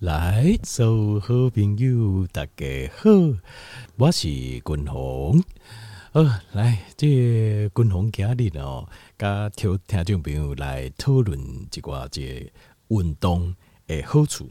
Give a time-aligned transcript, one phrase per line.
[0.00, 3.10] 来，所有好朋友大家好，
[3.96, 5.42] 我是君鸿。
[6.12, 12.48] 呃，来，这君鸿今日哦，跟听听众朋友来讨论一寡这
[12.86, 13.52] 运动
[13.88, 14.48] 的好处，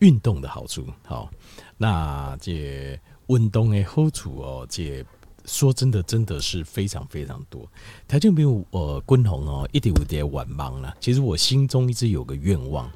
[0.00, 0.84] 运动的好处。
[1.04, 1.30] 好，
[1.76, 2.98] 那这
[3.28, 5.04] 运动的好处哦，这
[5.44, 7.64] 说真的，真的是非常非常多。
[8.08, 10.96] 听众朋友，呃，君鸿哦，一定有点晚忙了。
[10.98, 12.90] 其实我心中一直有个愿望。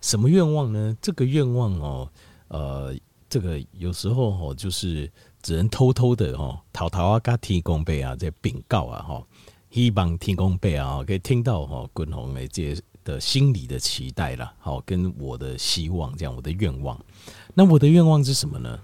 [0.00, 0.96] 什么愿望呢？
[1.00, 2.10] 这个愿望哦，
[2.48, 2.94] 呃，
[3.28, 5.10] 这个有时候哦，就是
[5.42, 9.26] 只能偷偷的哦，偷偷啊，跟天公伯啊，在禀告啊，哈，
[9.70, 16.98] 希望天公伯啊，可以听到哈，君鸿的这的心理的期待了，好，跟我的希望，这样我的愿望。
[17.54, 18.78] 那我的愿望是什么呢？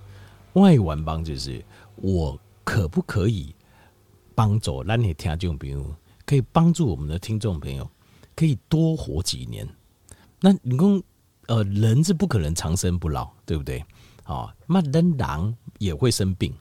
[0.55, 1.64] 外玩帮就是
[1.96, 3.55] 我可不可以
[4.34, 5.94] 帮助那些听众朋友，
[6.27, 7.88] 可以帮助我们的听众朋友，
[8.34, 9.69] 可以多活几年。
[10.45, 11.03] 那你说，
[11.47, 13.83] 呃，人是不可能长生不老，对不对？
[14.25, 16.53] 啊，那人狼也会生病，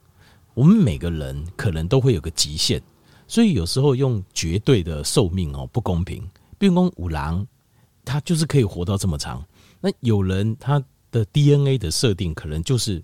[0.54, 2.82] 我们每个人可能都会有个极限，
[3.28, 6.26] 所以有时候用绝对的寿命哦不公平。
[6.58, 7.46] 比如说五郎，
[8.06, 9.46] 他就是可以活到这么长，
[9.82, 10.82] 那有人他
[11.12, 13.04] 的 DNA 的设定可能就是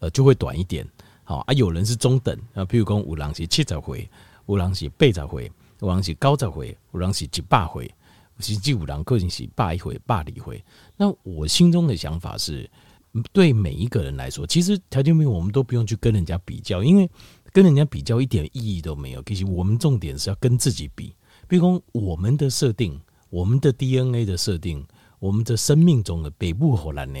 [0.00, 0.86] 呃就会短一点，
[1.24, 4.06] 好啊，有人是中等啊，比如说五郎是七十回，
[4.44, 7.90] 五郎是八十回，五郎是九十回，五郎是一百回。
[8.38, 10.64] 其实五郎个性是霸一回霸一回，
[10.96, 12.70] 那我心中的想法是，
[13.32, 17.10] 对每一个人来说，其实条件没有，我们都不用去跟人家比较，因为
[17.52, 19.22] 跟人家比较一点意义都没有。
[19.24, 21.14] 其实我们重点是要跟自己比，
[21.48, 24.86] 比如说我们的设定，我们的 DNA 的设定，
[25.18, 27.20] 我们的生命中的北部荷兰呢，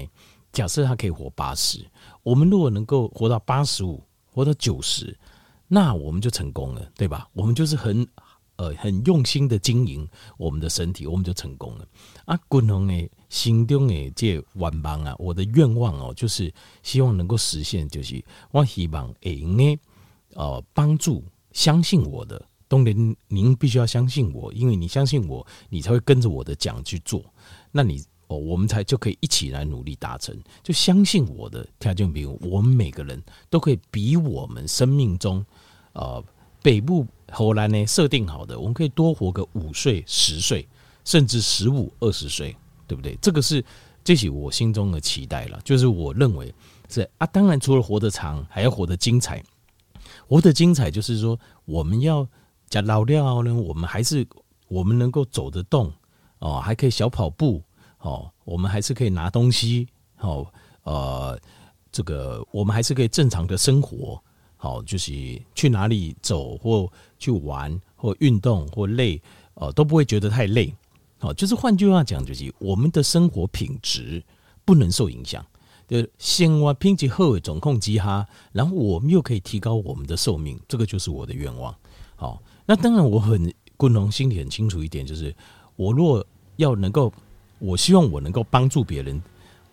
[0.52, 1.84] 假设他可以活八十，
[2.22, 5.18] 我们如果能够活到八十五，活到九十，
[5.66, 7.28] 那我们就成功了，对吧？
[7.32, 8.06] 我们就是很。
[8.58, 10.06] 呃，很用心的经营
[10.36, 11.86] 我们的身体，我们就成功了。
[12.24, 19.78] 啊，君鸿诶，心中诶，这愿望啊，我的愿望哦，就是希望能够实现，就是我希望诶，
[20.34, 27.24] 呃，帮助相信我的，东林您必须要相信我，因为你相信我，你才会跟着我的讲去做，
[27.70, 30.36] 那你哦，我们才就可以一起来努力达成。
[30.64, 35.46] 就相信我的条件，比如我们每个人都可以比我们生命中，
[35.92, 36.22] 呃，
[36.68, 37.06] 北部。
[37.30, 40.66] 荷兰呢，设定好的，我们可以多活个五岁、十岁，
[41.04, 42.56] 甚至十五、二十岁，
[42.86, 43.18] 对不对？
[43.20, 43.62] 这个是
[44.02, 45.60] 这是我心中的期待了。
[45.62, 46.54] 就是我认为
[46.88, 49.44] 是啊，当然除了活得长，还要活得精彩。
[50.26, 52.26] 活得精彩就是说，我们要
[52.70, 54.26] 讲老料呢，我们还是
[54.68, 55.92] 我们能够走得动
[56.38, 57.62] 哦，还可以小跑步
[58.00, 59.86] 哦，我们还是可以拿东西
[60.20, 60.46] 哦，
[60.84, 61.38] 呃，
[61.92, 64.18] 这个我们还是可以正常的生活。
[64.58, 69.22] 好，就是去哪里走或去玩或运动或累，
[69.54, 70.74] 呃，都不会觉得太累。
[71.18, 74.22] 好，就是换句话讲，就是我们的生活品质
[74.64, 75.44] 不能受影响。
[75.88, 81.74] 就先挖拼起后尾总控机哈，然后我们又可以提高我们的寿命，这个就是我的愿望。
[82.14, 85.34] 好，那当然我很共同心里很清楚一点，就是
[85.76, 86.22] 我若
[86.56, 87.10] 要能够，
[87.58, 89.22] 我希望我能够帮助别人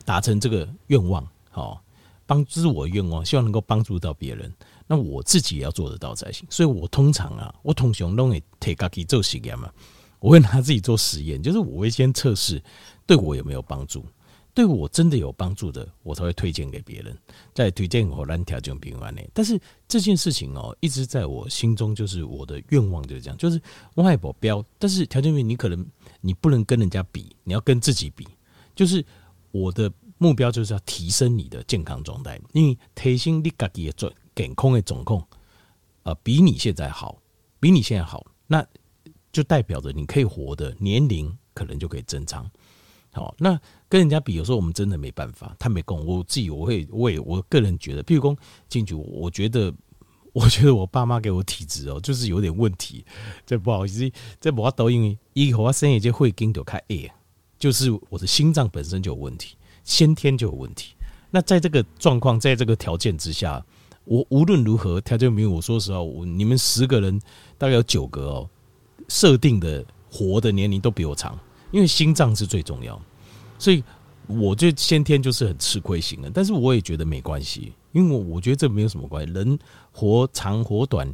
[0.05, 1.27] 达成这个愿望。
[1.51, 1.81] 好，
[2.25, 4.51] 帮助我愿望，希望能够帮助到别人。
[4.87, 9.71] 那我自己也要做得到才行，所以我通常啊，我通常都会提自己做实验嘛，
[10.19, 12.61] 我会拿自己做实验，就是我会先测试
[13.05, 14.05] 对我有没有帮助，
[14.53, 17.17] 对我真的有帮助的，我才会推荐给别人，
[17.53, 19.21] 再推荐我让条件平安呢。
[19.33, 23.59] 但是这件事情哦，一直在我心中，就是我的愿望就是这样，就是
[23.95, 25.85] 外保标，但是条件平你可能
[26.21, 28.27] 你不能跟人家比，你要跟自己比，
[28.75, 29.03] 就是
[29.51, 34.11] 我的目标就是要提升你的健康状态，因为提升你自己的状。
[34.35, 35.25] 健康的总控，
[36.03, 37.21] 呃，比你现在好，
[37.57, 38.65] 比你现在好，那
[39.31, 42.45] 就代表着你可以活的年龄可能就可以增长。
[43.13, 45.55] 好，那跟人家比，有时候我们真的没办法。
[45.57, 48.37] 他没供，我自己我会，我也我个人觉得，譬如说
[48.67, 49.73] 进去，我觉得，
[50.33, 53.05] 我觉得我爸妈给我体质哦，就是有点问题。
[53.45, 54.11] 这不好意思，
[54.41, 57.09] 这我抖音以后我生一些会经就开 A，
[57.57, 60.93] 就是我的心脏本身就有问题，先天就有问题。
[61.31, 63.63] 那在这个状况，在这个条件之下。
[64.07, 65.49] 我无论如何，条件没有。
[65.49, 67.19] 我说实话，我你们十个人
[67.57, 68.49] 大概有九个哦，
[69.07, 71.35] 设定的活的年龄都比我长，
[71.71, 73.01] 因为心脏是最重要，
[73.57, 73.83] 所以
[74.27, 76.29] 我就先天就是很吃亏型的。
[76.29, 79.33] 但是我也觉得没关系，因为我我觉得这没有什么关系。
[79.33, 79.57] 人
[79.91, 81.11] 活长活短，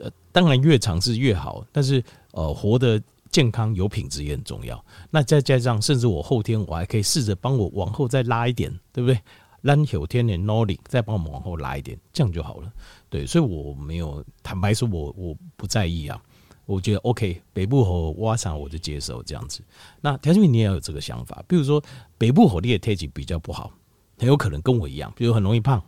[0.00, 3.02] 呃，当然越长是越好，但是呃，活的
[3.34, 4.84] 健康有品质也很重要。
[5.10, 9.20] 那再加上，甚至我后天我还可以试着帮我往后再拉一点，对不对？
[9.60, 12.72] 让后天的 nor 力再帮我们往后拉一点，这样就好了。
[13.10, 16.22] 对，所以我没有坦白说，我我不在意啊。
[16.64, 19.64] 我觉得 OK，北部和挖场我就接受这样子。
[20.00, 21.82] 那条件你也要有这个想法，比如说
[22.16, 23.72] 北部猴你的体质比较不好，
[24.16, 25.82] 很有可能跟我一样，比如很容易胖，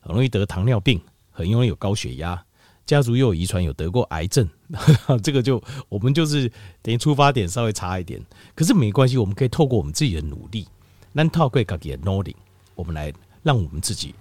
[0.00, 0.98] 很容易得糖尿病，
[1.30, 2.42] 很容易有高血压，
[2.88, 4.48] 家族又有遗传有得过癌症，
[5.22, 6.50] 这个就我们就是
[6.80, 8.18] 等于出发点稍微差一点，
[8.54, 10.66] 可是没关系，我们可以透过我们自己的努力，
[11.12, 12.34] 那套贵卡给 knowing，
[12.74, 13.12] 我们来
[13.42, 14.14] 让我们自己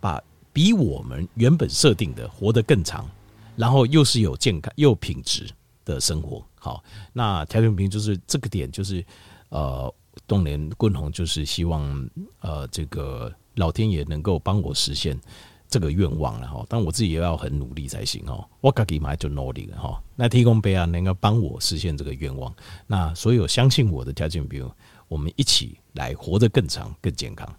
[0.00, 0.18] 把
[0.50, 3.06] 比我们原本设定的活得更长。
[3.54, 5.48] 然后又是有健康又品质
[5.82, 6.84] 的生活，好，
[7.14, 9.02] 那条件平就是这个点，就是
[9.48, 9.90] 呃，
[10.26, 12.10] 东莲棍红就是希望
[12.40, 15.18] 呃，这个老天爷能够帮我实现
[15.68, 18.48] 这个愿望了哈，但我自己也要很努力才行哦。
[18.60, 22.54] 我自己嘛就努力了哈，那提供杯啊能够帮我实现这个愿望，
[22.86, 24.70] 那所有相信我的条件朋友，
[25.08, 27.52] 我们一起来活得更长、更健康。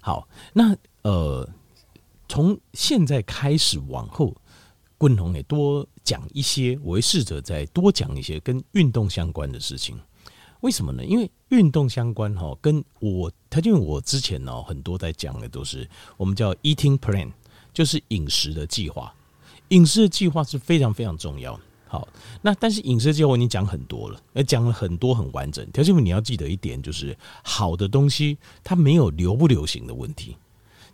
[0.00, 1.48] 好，那呃，
[2.28, 4.34] 从现在开始往后。
[4.98, 9.94] 棍红也多讲一些，我会试着再多讲一些跟运动相关的事情。
[10.66, 11.04] 为什么呢？
[11.04, 17.30] 因为运动相关哈，跟我他因为我之前呢很多在讲的都是我们叫 eating plan，
[17.72, 19.14] 就是饮食的计划。
[19.68, 21.56] 饮食的计划是非常非常重要。
[21.86, 22.08] 好，
[22.42, 25.64] 那但是饮食计划我已经讲很多了，呃讲了很多很完整。
[25.70, 30.36] 条件你要记得一点，就是好的东西它没有流不流行的问题，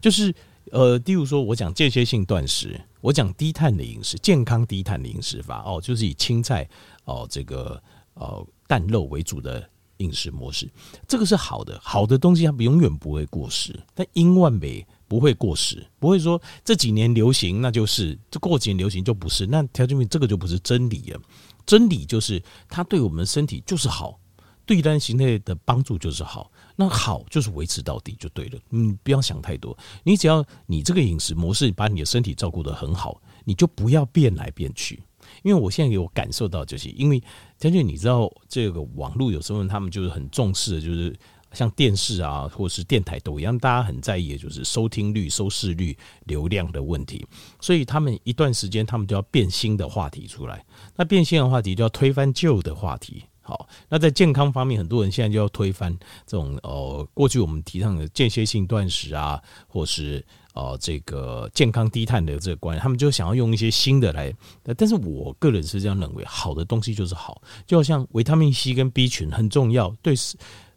[0.03, 0.35] 就是。
[0.71, 6.67] 呃，例如说，我讲间歇性断食，我讲低碳的饮食，健康低碳的饮食法哦，就是以青菜
[7.05, 7.83] 哦，这个
[8.14, 9.69] 呃蛋肉为主的
[9.99, 10.70] 饮食模式，
[11.06, 21.20] 这个是好的，好的东西它永远不会过时，但英万美不会过时，不会说这几年流行那就是，这过几年流行就不是，那条件品这个就不是真理了，
[21.64, 24.19] 真理就是它对我们身体就是好。
[24.64, 28.59] 对单形态的帮助就是好，那好就是维持到底就对了。
[28.69, 35.03] 你，不要想太多，你只要你这个饮食模式把你的身体照顾得很好，你就不要变来变去。
[35.43, 37.23] 因为我现在有感受到，就是因为
[37.58, 41.14] 将军，你知道这个网络有时候他们就是很重视的，就是
[41.52, 47.26] 像电视啊或是电台都一样，大家很在意的就是收听率、收视率、流量的问题，
[47.61, 50.64] 所以他们一段时间他们就要变新的话题出来。
[50.96, 53.23] 那变新的话题就要推翻旧的话题。
[53.44, 55.93] 好，那在健康方面，很多人现在就要推翻
[56.25, 64.34] 这种呃，过去我们提倡的间歇性断食啊，或是呃这个健康低碳的这个观念，他们就想要用一些新的来。
[64.76, 70.14] 但是我个人是这样认为，好的东西就是好，就好像维他命 C 跟 B 群很重要，对，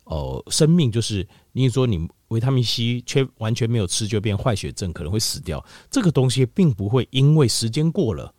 [0.06, 5.64] 呃，生命就是你说你维他命 C 缺完全没有吃就变坏血症，可能会死掉。
[5.90, 8.34] 这个东西并不会因为时间过了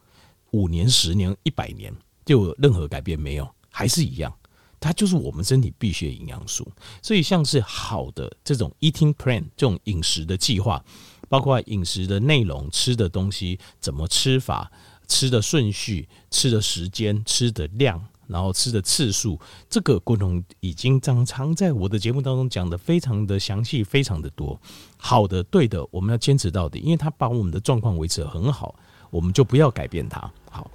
[0.52, 1.92] 五年、十年、一百年
[2.24, 3.48] 就有任何改变，没有。
[3.68, 4.32] 还是一样，
[4.80, 6.66] 它就是我们身体必需的营养素。
[7.02, 10.82] 所以，像是好的这种 eating plan 这种饮食的计划，
[11.28, 14.70] 包括饮食的内容、吃的东西怎么吃法、
[15.08, 19.38] 吃的顺序、吃的时间、吃的量，然后吃的次数，
[19.68, 24.60] 这个过程已经常常在我的节目当中讲的非常的详细，非常的多。
[24.96, 28.74] 好的，对的，我们要坚持到底，因为它把我们的状况维持得很好，
[29.10, 30.30] 我们就不要改变它。
[30.50, 30.70] 好。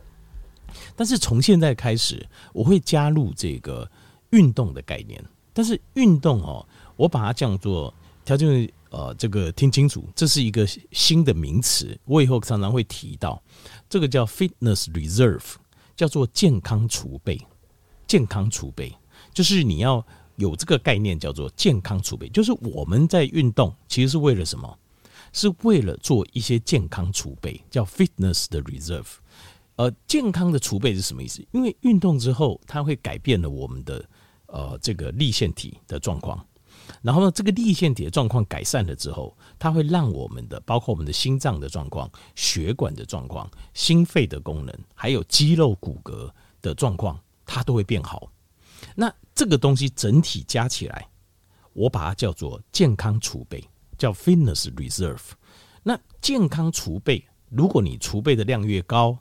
[0.96, 3.90] 但是从现在开始，我会加入这个
[4.30, 5.22] 运动的概念。
[5.54, 6.66] 但是运动哦，
[6.96, 7.94] 我把它叫做
[8.24, 11.98] 条件呃，这个听清楚，这是一个新的名词。
[12.04, 13.42] 我以后常常会提到，
[13.90, 15.54] 这个叫 fitness reserve，
[15.96, 17.40] 叫做健康储备。
[18.06, 18.94] 健康储备
[19.34, 20.06] 就是你要
[20.36, 22.28] 有这个概念，叫做健康储备。
[22.28, 24.78] 就是我们在运动，其实是为了什么？
[25.32, 29.08] 是为了做一些健康储备，叫 fitness 的 reserve。
[29.78, 31.42] 呃，健康的储备是什么意思？
[31.54, 34.06] 因为运动之后，它会改变了我们的
[34.48, 36.46] 呃这个立腺体的状况。
[37.02, 46.32] 然后呢，这个粒线体的状况改善了之后，它会让我们的包括我们的心脏的状况、血管的状况、心肺的功能，还有肌肉骨骼
[46.62, 48.32] 的状况，它都会变好。
[48.96, 51.08] 那这个东西整体加起来，
[51.74, 53.64] 我把它叫做健康储备，
[53.98, 55.32] 叫 fitness reserve。
[55.84, 59.18] 那健康储备，如果你储备的量越高，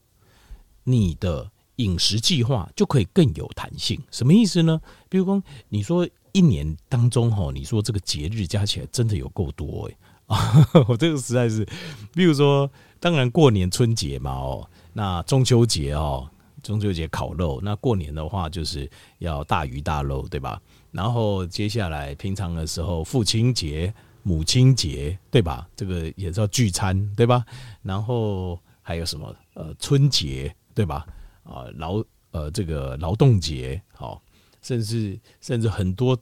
[0.85, 4.81] 你的饮食计划就可以更有弹性，什么意思呢？
[5.09, 9.97] 比如说，你说一年当中哈，你说这个节日加起来真的有够多哎
[10.27, 10.69] 啊！
[10.89, 11.67] 我这个实在是，
[12.13, 16.29] 比如说，当然过年春节嘛哦，那中秋节哦，
[16.63, 20.61] 中秋节烤肉，那过年的话就是要大鱼大肉，对吧？
[20.93, 25.69] 然后接下来平常的时候，父亲节、母亲节，对吧？
[25.77, 27.45] 这个也叫聚餐，对吧？
[27.83, 29.35] 然后还有什么？
[29.55, 30.55] 呃，春节。
[30.73, 31.05] 对吧？
[31.43, 34.23] 啊，劳呃，这个劳动节，好，
[34.63, 36.19] 甚至甚至很多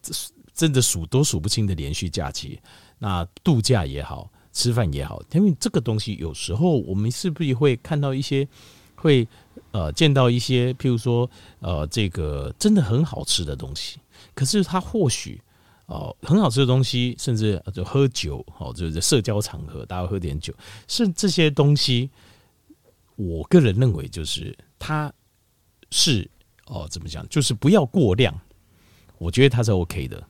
[0.54, 2.60] 真的数都数不清的连续假期，
[2.98, 8.46] 那度假也好，吃饭也好，因为这个东西有时候我们是不是会看到一些
[8.94, 9.26] 会
[9.70, 11.30] 呃见到一些，譬如说
[11.60, 13.98] 呃这个真的很好吃的东西，
[14.34, 15.40] 可是他或许
[15.90, 20.52] 哦、很好吃的东西，甚至就喝酒哦，就是社交场合大家喝点酒，
[20.86, 22.10] 是这些东西，
[23.16, 25.10] 我个人认为就是它
[25.90, 26.30] 是
[26.68, 28.34] 哦怎么讲，就是不要过量，
[29.18, 30.22] 我觉得它是 OK 的。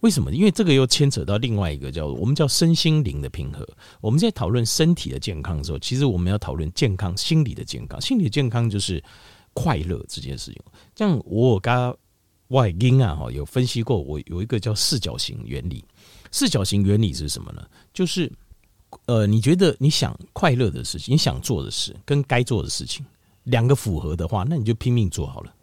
[0.00, 0.32] 为什么？
[0.32, 3.66] 因为这个又牵扯到另外一个叫我们叫身心灵的平衡。
[4.00, 8.00] 我们在讨论身体的健康的时候，其实我们要讨论健康心理的健康。
[8.00, 9.02] 心理的健康就是
[9.52, 10.62] 快乐这件事情。
[10.96, 11.94] 像我刚
[12.48, 15.84] 外因啊哈有分析过，我有一个叫四角形原理。
[16.30, 17.62] 四角形原理是什么呢？
[17.92, 18.32] 就是
[19.04, 23.04] 呃，你觉得你想快乐的事情，你想做的事跟该做的事情
[23.44, 25.54] 两个符合的话，那你就拼命做好了，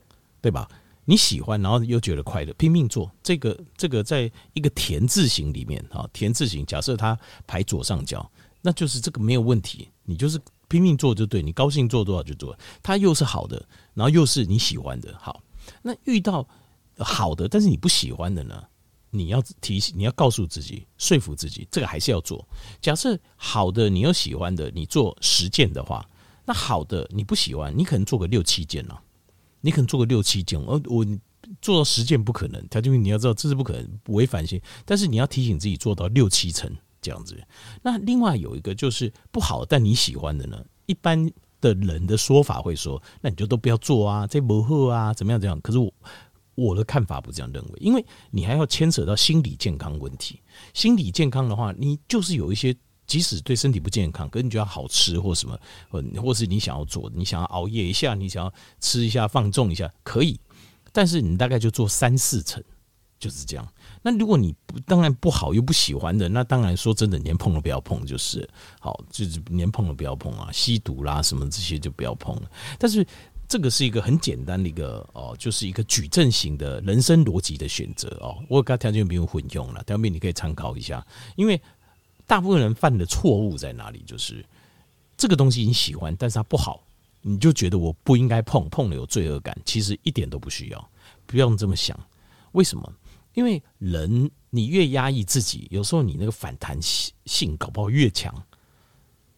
[0.48, 0.66] 对吧？
[1.04, 10.40] 你喜欢，然后又觉得快乐，拼命做这个这个，在一个田字形里面啊，田字形，假设它排左上角，那就是这个没有问题，你就是
[10.70, 13.62] 拼命做就对，你高兴做多少就做，它又是好的，
[13.94, 15.44] 然后又是你喜欢的，好，
[15.82, 16.48] 那遇到
[16.98, 18.64] 好的，但是你不喜欢的呢？
[19.10, 22.48] 你要提醒，你要告诉自己，说服自己，这个还是要做。
[22.80, 26.10] 假设好的你又喜欢的，你做十件的话，
[26.46, 29.02] 那好的你不喜欢，你可能做个六七件了。
[29.62, 31.06] 你可能做个六七件，而我
[31.62, 32.66] 做到十件不可能。
[32.70, 34.62] 他就你要知道这是不可能，违反性。
[34.86, 36.72] 但是你要提醒自己做到六七成
[37.02, 37.42] 这样子。
[37.82, 40.64] 那另外有一个就是不好，但你喜欢的呢？
[40.86, 45.60] 一般的人的说法会说，那你就都不要做啊，这不好啊，怎么样怎样？
[45.62, 45.94] 可是我
[46.56, 50.42] 我的看法不这样认为，因为你还要牵扯到心理健康问题。
[50.74, 52.76] 心理健康的话，你就是有一些。
[53.08, 55.58] 即使对身体不健康，可是你觉得好吃或什么，
[55.90, 60.38] 或或是你想要做，你想要熬夜一下，你想要吃一下放纵一下，可以，
[60.92, 62.62] 但是你大概就做三四成，
[63.18, 63.66] 就是这样。
[64.02, 68.48] 那如果你不当然不好又不喜欢的，那当然说真的，连碰都不要碰，就是
[68.82, 72.52] 好，就是连碰都不要碰啊，吸毒啦什么这些就不要碰了。
[72.78, 73.08] 但是
[73.48, 78.38] 这个是一个很简单的一个哦，就是一个矩阵型的人生逻辑的选择哦。
[78.50, 81.62] 我刚条件没有混用了，条面你可以参考一下，因为。
[82.28, 84.04] 大部分人犯的错误在哪里？
[84.06, 84.46] 就是
[85.16, 86.84] 这个东西你喜欢，但是它不好，
[87.22, 89.58] 你就觉得我不应该碰，碰了有罪恶感。
[89.66, 90.90] 其实一点都不需要，
[91.26, 91.98] 不要这么想。
[92.52, 92.94] 为什么？
[93.34, 98.34] 因为人你越压抑自己，有时候你那个反弹性搞不好越强，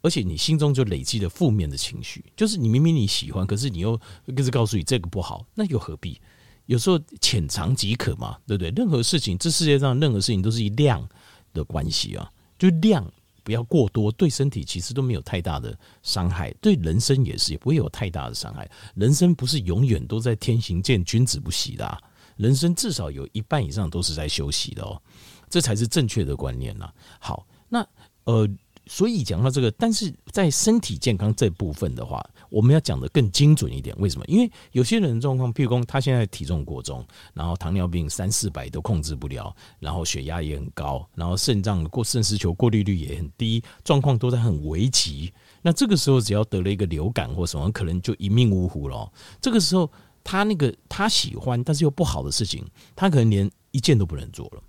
[0.01, 2.23] 而且你心中就累积了负面的情绪。
[2.35, 6.19] 就是你明明你喜欢，可是你又一直告诉你这个不好，那又何必？
[6.65, 8.69] 有时候浅尝即可嘛，对不对？
[8.71, 11.07] 任何事情，这世界上任何事情都是以量
[11.53, 12.31] 的关系啊。
[12.59, 13.11] 就量
[13.43, 18.69] 不要过多，对身体其实都没有太大的伤害，对人生也是也不会有太大的伤害。
[18.93, 21.99] 人生不是永远都在天行健，君子不息的啊，
[22.35, 25.01] 人生至少有一半以上都是在休息的哦，
[25.49, 26.93] 这才是正确的观念呐。
[27.19, 27.83] 好，那
[28.25, 28.47] 呃。
[28.91, 33.95] 所以讲到这个，但是在身体健康这部分的话，我们要讲得更精准一点。
[33.99, 34.25] 为什么？
[34.27, 45.31] 因为有些人状况，譬如说他现在体重过重，然后糖尿病三四百都控制不了，然后血压也很高，然后肾脏过肾丝球过滤率也很低，状况都在很危急。
[45.61, 49.11] 那这个时候，只要得了一个流感或什么，可能就一命呜呼了。
[49.39, 49.91] 这个时候，
[50.23, 52.65] 他那个他喜欢但是又不好的事情，
[52.95, 54.61] 他可能连一件都不能做了。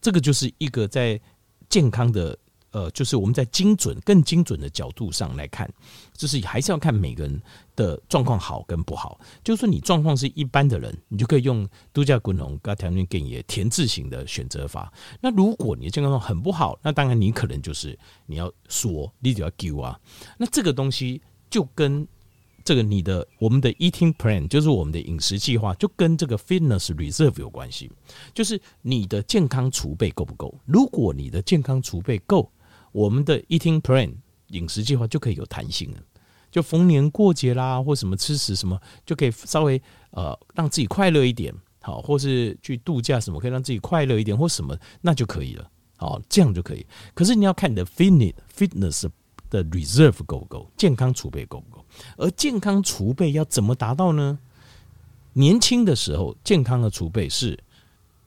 [0.00, 1.20] 这个就是一个在
[1.68, 2.38] 健康的。
[2.74, 5.72] 呃，就是我们在精准、更精准的角度上来看，
[6.12, 7.40] 就是还是要看每个人
[7.76, 9.20] 的状况好跟不好。
[9.44, 14.92] 就是说，你状况是一般的人，你就可以用度假滚龙、跟条件给你田字型的选择法。
[15.20, 19.96] 那如果你的健康状况很不好，那当然你可能就是你要说，你就要 give 啊。
[20.36, 22.04] 那这个东西就跟
[22.64, 27.88] 这个你的我们的 eating plan，就是我们的饮食计划，就跟这个 fitness reserve 有关系。
[28.34, 30.52] 就是你的健康储备够不够？
[30.64, 32.50] 如果你的健康储备够，
[32.94, 34.14] 我们的 eating plan
[34.50, 35.98] 饮食计划就可以有弹性了，
[36.48, 39.82] 就逢年过节啦，或什么吃食什么，就可以稍微
[40.12, 46.86] 呃让自己快乐一点，好，或是去度假什么，可以让自己快乐一点，或什么那就可以了，好，这样就可以。
[47.14, 49.08] 可是你要看你的 fitness fitness
[49.50, 51.84] 的 reserve 够不够，健康储备够不够？
[52.16, 54.38] 而健康储备要怎么达到呢？
[55.32, 57.58] 年轻的时候，健康的储备是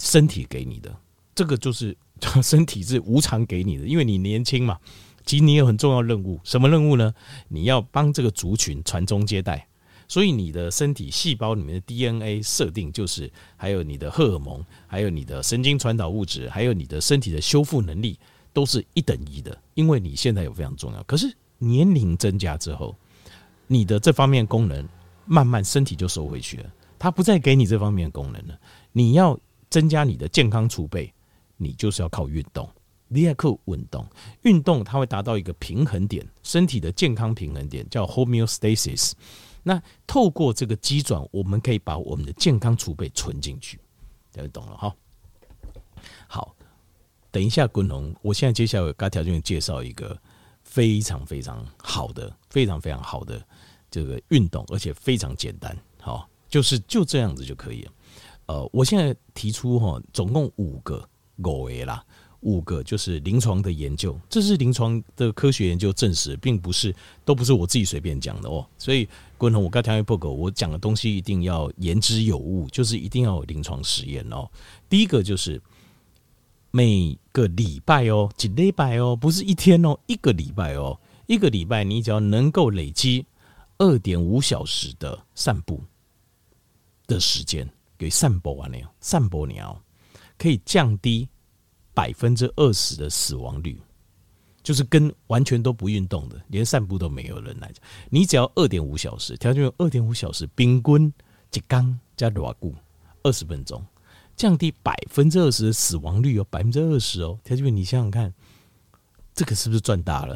[0.01, 0.93] 身体给你的，
[1.33, 1.95] 这个就是。
[2.41, 4.77] 身体是无偿给你的，因为你年轻嘛。
[5.25, 7.13] 其实你有很重要任务，什么任务呢？
[7.49, 9.67] 你要帮这个族群传宗接代，
[10.07, 18.17] 所以你的身体细胞里面的 DNA 设定就是，还有你的荷尔蒙，还有你的神经传导物质，还有你的身体的修复能力，
[18.53, 19.57] 都是一等一的。
[19.73, 22.95] 因为你现在有非常重要，可是年龄增加之后，
[23.67, 24.87] 你的这方面功能
[25.25, 28.57] 慢慢身体就收回去了，它不再给你这方面功能了。
[28.93, 29.37] 你要
[29.69, 31.13] 增加你的健康储备。
[31.57, 32.69] 你就是要靠运动，
[33.07, 34.07] 你要靠运动，
[34.43, 39.13] 运动它会达到一个平衡点，身体的健康平衡点叫 homeostasis。
[39.63, 43.77] 那透过这个机转，我们可以把我们的健康储备存进去，
[44.31, 44.95] 大家懂了哈。
[46.27, 46.55] 好，
[47.31, 50.17] 等一下，滚龙，我现在接下来给条件介绍一个
[50.63, 53.45] 非常非常好的、非常非常好的
[53.91, 57.91] 这个运动，而且非常简单，好，就是就这样子就可以了。
[58.45, 61.05] 呃，我现在提出哈，总共五个
[61.37, 62.03] 五个啦。
[62.41, 68.65] 五个就是临床的研究，这是临床的科学研究证实，并不是都不是我自己随便讲的哦。
[68.77, 74.47] 所以，观众，我刚才报告，我讲的东西一定要言之有物，就是一定要有临床实验哦。
[74.87, 75.59] 第一个就是
[76.69, 83.25] 每个礼拜哦，几礼拜哦，不是一天哦，一个礼拜哦，一个礼拜你只要能够累积
[83.79, 85.81] 二点五小时的散步
[87.07, 87.67] 的时间，
[87.97, 89.81] 给散步完了，散步你要
[90.37, 91.27] 可以降低。
[91.93, 93.81] 百分之二十的死亡率，
[94.61, 101.11] 就是跟完全都不运动的，连散步都没有人来讲，你只要二点五小时，条件有二点五小时，冰棍
[101.53, 102.75] 一缸加热固
[103.23, 103.83] 二十分钟，
[104.35, 108.31] 降低百分之二十的死亡率哦，百分之二十哦，条件你想想看，
[109.33, 110.35] 这个是不是赚大了？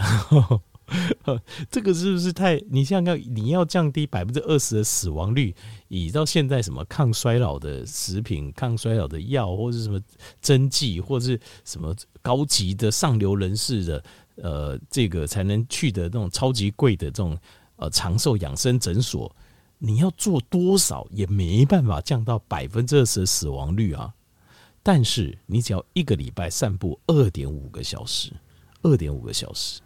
[1.72, 2.62] 这个是不是太？
[2.70, 5.56] 你想想看，你要降低百分之二十的死亡率，
[5.88, 10.00] 以到现在什么抗衰老的食品、抗衰老的药，或者什么
[10.42, 14.04] 针剂，或者是什么高级的上流人士的
[14.36, 17.38] 呃，这个才能去的那种超级贵的这种
[17.78, 19.34] 呃长寿养生诊所，
[19.78, 24.14] 你要做多少也没办法降到百分之二十的死亡率啊！
[24.84, 28.34] 但是你只要一个礼拜散步二点五个小时，
[28.82, 29.80] 二点五个小时。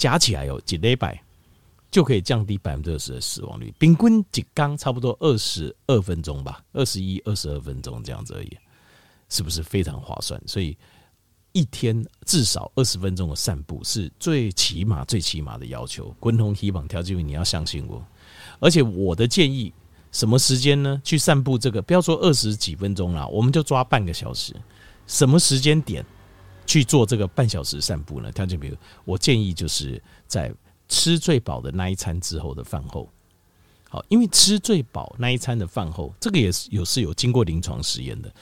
[0.00, 1.22] 加起来有几礼拜，
[1.90, 3.70] 就可以降低百分之二十的死亡率。
[3.78, 8.56] 平均几缸差不多二十二分钟吧，二十一、二十二分钟这样子而已，
[9.28, 10.40] 是不是非常划算？
[10.46, 10.74] 所以
[11.52, 16.16] 一天至少二十分钟的散步是最起码、最起码的要求。
[16.18, 18.02] 滚筒希望条件，你要相信我。
[18.58, 19.70] 而且我的建议，
[20.12, 20.98] 什么时间呢？
[21.04, 24.56] 去散步这个，不要说二十几分钟啦，我们就抓半个小时。
[25.06, 26.02] 什么时间点？
[26.70, 28.30] 去做这个半小时散步呢？
[28.30, 30.54] 条件比如，我建议就是在
[30.88, 33.08] 吃最饱的那一餐之后的饭后，
[33.88, 38.32] 好，因为吃最饱那一餐的饭后，这个也是有是有经过临床实验的。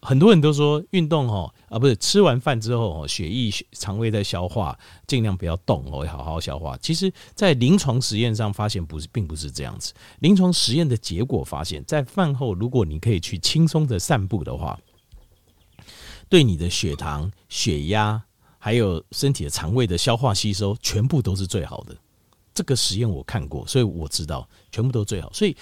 [0.00, 6.78] 很多人都说运动哦，啊不是吃完饭之后哦，血液肠胃在消化，尽量不要动哦，好好消化。
[6.80, 9.92] 其实，在临床实验上发现不是，并不是这样子。
[10.20, 14.78] 临床实验的结果发现，在饭后如果你可以去轻松的散步的话。
[16.32, 18.18] 对你的血糖、血压，
[18.58, 21.94] 还有身体的肠胃的消化吸收，全部都是最好的。
[22.54, 25.30] 这个实验我看过，所以我知道全部都最好。
[25.34, 25.54] 所以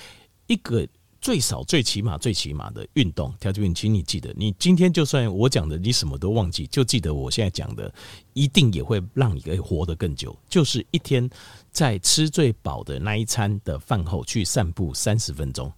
[0.46, 0.86] 一个
[1.20, 7.92] 最少、最起码、最起码的运动，条件，请你记得，你今天就算我讲的你什么都忘记，就记得我现在讲的，
[8.32, 10.38] 一定也会让你可以活得更久。
[10.48, 11.28] 就是一天
[11.72, 15.72] 在吃最饱的那一餐的饭后去散步三十分钟，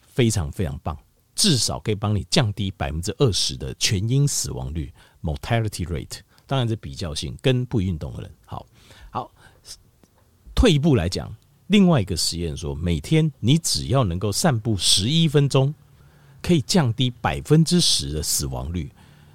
[0.00, 0.96] 非常非常棒。
[1.36, 6.18] 至少可以帮你降低百分之二十的全因死亡率 （mortality rate）。
[6.46, 8.34] 当然，是比较性跟不运动的人。
[8.46, 8.66] 好，
[9.10, 9.30] 好，
[10.54, 11.32] 退一步来讲，
[11.66, 15.74] 另外一个实验说，每天你只要能够散步十一分钟，
[16.40, 18.90] 可以降低百分之十的死亡率。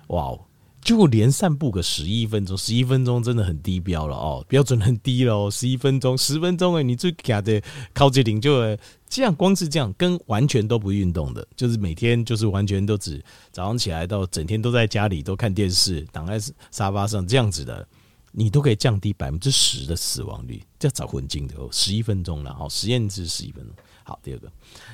[0.08, 0.46] 哇哦！
[0.82, 5.50] 就连散步个十一分钟，十一分钟真的很低标了哦，标准很低了哦。
[5.52, 7.62] 十一分钟，十分钟哎，你最卡的
[7.94, 8.76] 靠这顶就
[9.08, 16.40] 这样，光是这样，跟完全都不运动的，就是每天就是完全都只早上起来到整天都在家里都看电视，躺在
[16.72, 17.88] 沙发上这样子的，
[18.32, 21.70] 你都可以降低百分之十的死亡率，这找混进的哦。
[21.72, 23.76] 十一分钟了，好，实验是十一分钟。
[24.04, 24.52] 好，第二个，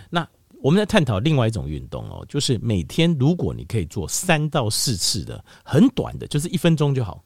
[0.10, 0.28] 那。
[0.62, 7.24] 我们在探讨另外一种运动哦，就是每天如果你可以做三到四次的很短的，就是一分钟就好，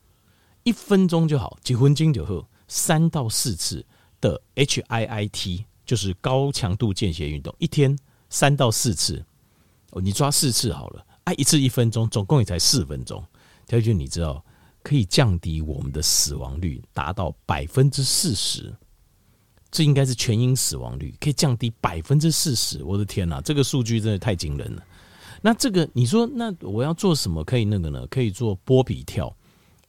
[0.63, 3.86] 一分钟就好，几分钟就后，三到四次
[4.20, 7.98] 的 HIIT 就是高强度间歇运动，一天
[8.30, 9.24] 三到四次，
[9.91, 13.24] 哦，你抓四次好了，哎，一次一分钟，总共也才四分钟，
[13.65, 14.44] 条件你知道
[14.84, 18.74] 可以降低我们的死亡率达到百分之四十。
[19.72, 24.84] 这应该是全因死亡率可以降低百分之四十，我的天哪，这个数据真的太惊人了。
[25.42, 28.06] 那这个你说，那我要做什么可以那个呢？
[28.08, 29.34] 可以做波比跳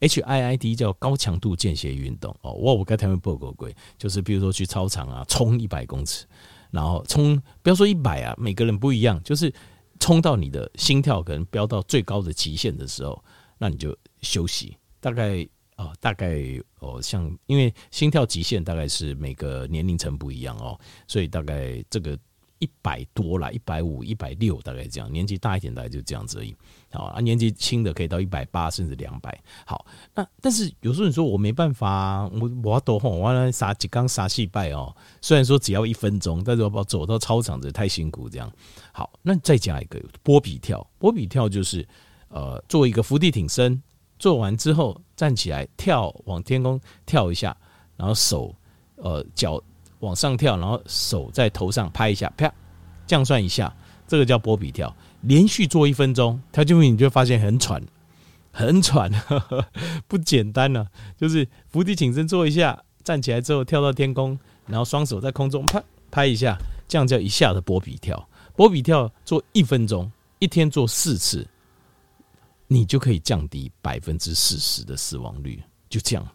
[0.01, 2.53] ，HIIT 叫高强度间歇运动哦。
[2.53, 6.25] 我，我刚才没报过鬼，就是比如说去操场啊，冲一百公尺，
[6.71, 9.53] 然后冲不要说一百啊，每个人不一样，就是
[9.99, 13.23] 冲到你的心跳可能飙到最高的极限的时候，
[13.59, 15.47] 那你就休息，大概。
[15.77, 16.39] 哦，大概
[16.81, 22.19] 哦，像因为心跳极限大概是每个年龄层不一样哦，所以大概这个
[22.59, 25.11] 一百多啦，一百五、一百六，大概这样。
[25.11, 26.55] 年纪大一点，大概就这样子而已。
[26.93, 29.37] 好啊，年纪轻的可以到一百八，甚至两百。
[29.67, 34.95] 好，那但是有时候你说我没办法、我我要多吼，我要杀几缸杀细拜哦。
[35.21, 38.29] 虽然说只要一分钟，但是我要走到操场这太辛苦。
[38.29, 38.53] 这样
[38.93, 40.87] 好，那再加一个波比跳。
[40.99, 41.85] 波比跳就是
[42.29, 43.83] 呃做一个伏地挺身，
[44.23, 47.57] 做完之后站起来跳往天空跳一下，
[47.97, 48.55] 然后手
[48.95, 49.61] 呃脚
[49.99, 52.49] 往上跳，然后手在头上拍一下，啪，
[53.05, 53.75] 这样算一下，
[54.07, 54.95] 这个叫波比跳。
[55.23, 57.83] 连续做一分钟，跳进去你就发现很喘，
[58.53, 59.67] 很喘，呵 呵
[60.07, 65.83] 不简单呢、就是伏地挺身做一下，站起来之后跳到天空，然后双手在空中拍
[66.13, 66.57] 拍一下，
[66.87, 68.29] 这样叫一下的波比跳。
[68.55, 71.45] 波比跳做一分钟，一天做四次，
[72.73, 75.63] 你就可以降低百分之四十的死亡率。
[75.89, 76.27] 就这样，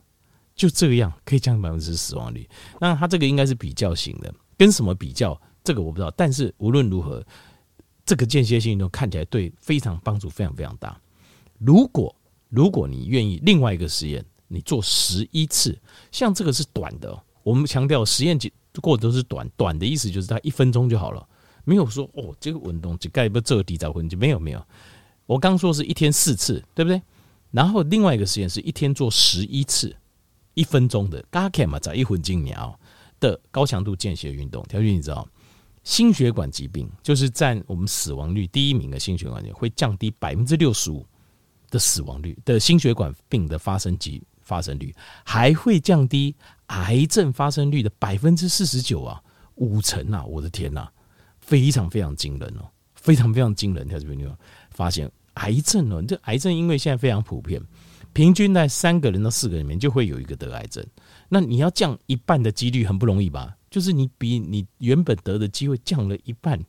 [0.55, 2.47] 就这样可以降低百分之死亡率。
[2.79, 5.39] 那它这个应该是比较型的，跟什么比较？
[5.63, 6.11] 这个我不知道。
[6.15, 7.25] 但是无论如何。
[8.09, 10.97] 这个间歇性运动看起来对非常帮助非常非常大。
[11.57, 12.15] 如果
[12.47, 15.77] 如果你愿意，另外一个实验，你做十一次，
[16.09, 17.21] 像这个是短的。
[17.43, 18.39] 我们强调实验
[18.81, 21.27] 过都是短，短的意思就是它一分钟就好了，
[21.65, 24.65] 没有说哦这个运动就盖不这个底早昏就没有没有。
[25.27, 26.99] 我刚说是一天四次，对不对？
[27.51, 29.95] 然后另外一个实验是一天做十一次，
[30.55, 32.79] 一分钟的，嘎克嘛，在一分钟秒
[33.19, 35.27] 的高强度间歇运动，条件你知道。
[35.83, 41.05] 心血管疾病就是占我们死亡率第一名的心血管疾病，会降低百分之六十五
[41.69, 46.35] 的死亡率的心血管病的发生及发生率，还会降低
[46.65, 49.23] 癌症发生率的百分之四十九啊，
[49.55, 50.25] 五成啊！
[50.25, 50.89] 我的天呐，
[51.39, 52.67] 非常非常惊人哦，
[53.07, 53.87] 非常非常惊人。
[53.87, 54.27] 在这边你
[54.69, 57.61] 发现癌症哦，这癌症因为现在非常普遍，
[58.11, 60.85] 平均在三个人到四个人里面就会有一个得癌症，
[61.29, 63.55] 那你要降一半的几率很不容易吧？
[63.69, 66.61] 就是你比你原本得的机会降了一半，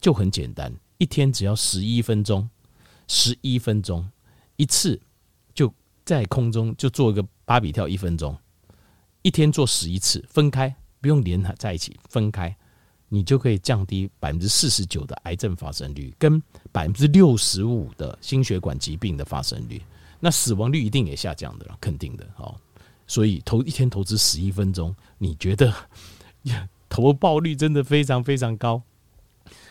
[0.00, 2.48] 就很简单，一天只要十一分钟，
[3.06, 4.08] 十一分钟
[4.56, 4.98] 一次，
[5.52, 5.70] 就
[6.06, 8.34] 在空中就做一个芭比跳一分钟，
[9.20, 12.56] 一天做十一次，分开不用连在一起，分开，
[13.08, 19.82] 你就可以降低百分之四十九的癌症发生率，跟百分之六十五的心血管疾病的发生率，
[20.20, 22.54] 那死亡率一定也下降的了，肯定的哦。
[23.06, 25.72] 所以投一天投资十一分钟，你觉得？
[26.88, 28.82] 投报率真的非常非常高。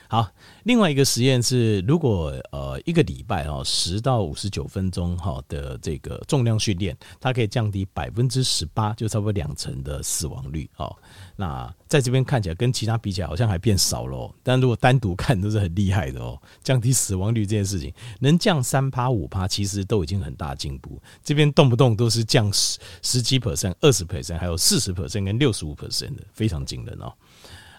[0.10, 0.26] 好，
[0.64, 10.96] 另外一个实验是，如果呃一个礼拜哦十到五十九分钟哈的这个重量训练，它可以降低百分之十八，就差不多两成的死亡率哦。
[11.36, 16.42] 那在这边看起来跟其他比起来好像还变少了，但如果单独看都是很厉害的哦。
[16.64, 21.02] 降低死亡率这件事情能降三趴五趴，其实都已经很大进步。
[21.22, 27.12] 这边动不动都是降十十几 percent、二十 percent，还有四十 percent 跟六十五 percent 的，非常惊人哦。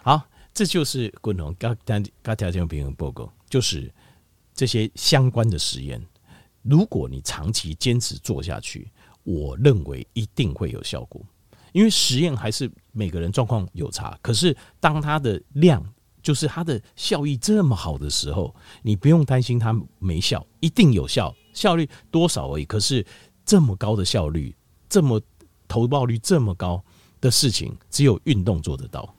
[0.03, 0.21] 好。
[0.59, 3.89] 这就是滚龙刚刚刚条件平衡报告，就是
[4.53, 6.05] 这些相关的实验。
[6.63, 8.91] 如果你长期坚持做下去，
[9.23, 11.25] 我认为一定会有效果。
[11.71, 15.81] 因为实验还是每个人状况有差，可是当它的量
[16.21, 22.65] 就是它的效益这么好的时候，你不用担心它没效，一定有效，效率多少而已。
[22.65, 23.05] 可是
[23.45, 24.53] 这么高的效率，
[24.89, 25.21] 这么
[25.69, 26.83] 投报率这么高
[27.21, 29.15] 的事情，只有运动做得到。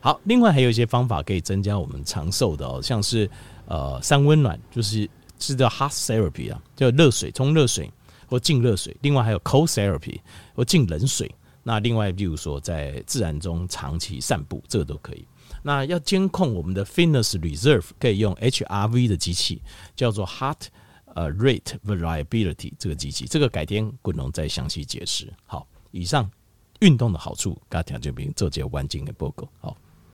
[0.00, 3.28] 好，另外还有一些方法可以增加我们长寿的哦，像是
[3.66, 5.08] 呃三温暖，就是
[5.38, 7.90] 是叫 hot therapy 啊，叫热水冲热水
[8.28, 8.96] 或浸热水。
[9.02, 10.20] 另外还有 cold therapy
[10.54, 11.34] 或浸冷水。
[11.64, 15.26] 那另外，例如说在自然中长期散步，这个都可以。
[15.62, 19.60] 那要监控我们的 fitness reserve，可以用 HRV 的机器，
[19.94, 20.68] 叫做 heart
[21.14, 23.26] 呃 rate variability 这个机器。
[23.26, 25.30] 这个改天滚龙再详细解释。
[25.44, 26.30] 好，以上
[26.80, 29.46] 运动的好处，大家听这边做这个关键的报告。
[29.60, 29.76] 好。